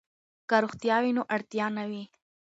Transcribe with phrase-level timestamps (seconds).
[0.49, 2.03] که روغتیا وي نو اړتیا نه وي.